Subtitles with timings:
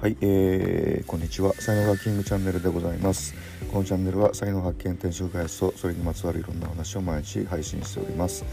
[0.00, 1.52] はいえー、こんにちは。
[1.54, 3.34] 才能ハッキングチャンネルでございます。
[3.72, 8.44] このチャンネルは才能発見転職開発とそれにまつわるいろんな話を毎日配信しております。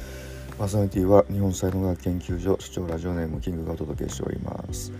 [0.57, 4.91] パーソナリティは日本才能学研究所所長ラジオネームキングがお届けしております。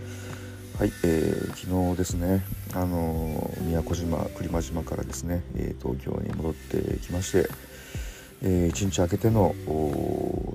[0.78, 2.44] はい、えー、昨日ですね
[2.74, 7.48] あの宮古島栗間島からですね、えー、東京に戻ってきまして
[8.42, 9.52] えー、1日明けての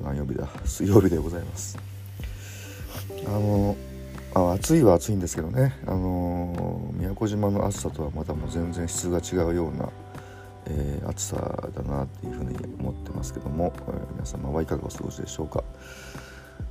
[0.04, 0.48] 何曜日だ？
[0.64, 1.78] 水曜日でございます。
[3.26, 3.76] あの
[4.62, 9.90] 暑いは暑いんですけどね、あのー、宮古島の暑さとはまたもう全然質が違うような、
[10.68, 15.64] えー、暑さだなっていうふうに思ってますけども、えー、皆様はいかがお過ごしでしょうか。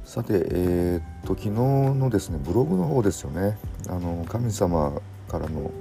[0.04, 3.58] さて、えー、っと昨日のですねブログの方ですよね。
[3.88, 4.92] あの神様
[5.26, 5.72] からの、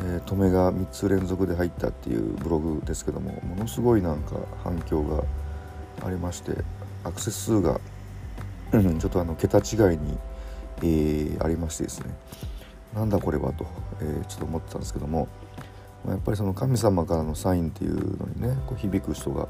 [0.00, 5.24] え、止めが3つ連続で入ったっていうブログですけどもものすごいなんか反響が
[6.06, 6.52] ありまして
[7.02, 7.80] アクセス数が
[8.72, 10.18] ちょっとあの桁違いに
[10.82, 12.14] えー、ありましてですね
[12.94, 13.66] なんだこれはと、
[14.00, 15.28] えー、ちょっと思ってたんですけども
[16.06, 19.48] やっぱりその神様からのサインっていうのにねこう響く人が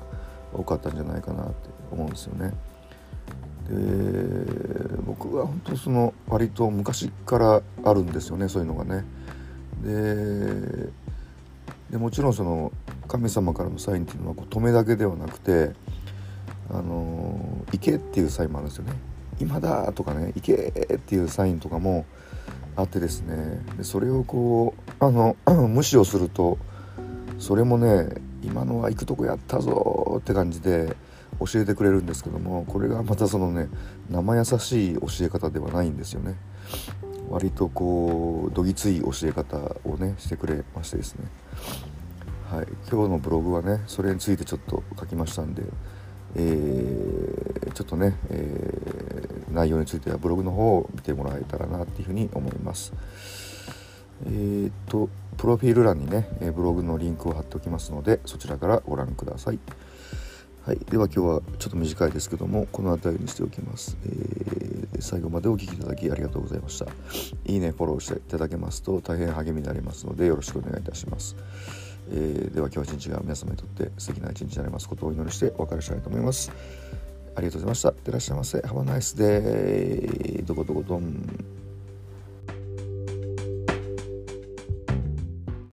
[0.53, 1.55] 多かったんじゃないかなって
[1.91, 2.53] 思うんですよね。
[3.69, 3.75] で
[5.07, 9.05] 僕は本当その割と昔からあるんですよねそういうのがね。
[9.83, 10.91] で
[11.91, 12.73] でもちろんその
[13.09, 15.73] 神様からのサインっていうのはこう止めだけではなくて
[16.71, 18.93] 「あの行け」っていうサインもあるんですよね。
[19.41, 20.55] 今だとかね行け
[20.95, 22.07] っていうサインとかも
[22.77, 23.61] あってですね。
[23.77, 25.37] でそれをこうあの
[25.69, 26.59] 無視をすると
[27.39, 28.09] それもね
[28.43, 30.97] 今のは行くとこやったぞって感じで
[31.41, 33.69] 教えてくれるんですけどもこれがまたそのね
[34.11, 36.37] 生優しい教え方ではないんですよね。
[37.31, 41.27] 割とこうどぎつい教え方をねしてくれましてですね。
[42.51, 42.67] はい。
[42.91, 45.63] 今日のブログはねそれについてちょっと書きましたんで
[46.37, 49.24] えー、ちょっとね、えー、
[49.55, 52.93] 内容についてはブログの方を見てもらえたらなっていうふうに思います。
[54.27, 59.59] えー、っとプロフィール欄にねブログのリンクを貼っておきますのでそちらからご覧ください。
[60.65, 66.87] はい、では今日はちょっと短いですけどもこの辺りにしておきます、えー、最後までお聴きいただきありがとうございました。
[67.45, 71.37] いいねフォローしていただけますと大変励みになりますのでよろしくお願いいたします。
[72.11, 76.51] えー、では今日一日が皆様にとって素敵な一日になりますことをお祈りしてお別れしたいと思います。
[77.37, 77.89] ありがとうございました。
[77.91, 78.59] いってらっしゃいませ。
[78.59, 81.54] Have a nice day どこどこどん。